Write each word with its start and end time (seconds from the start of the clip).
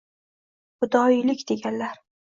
Fidoyilik, 0.79 1.47
deganlar. 1.53 1.99